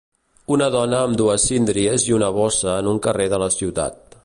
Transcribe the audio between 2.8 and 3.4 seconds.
un carrer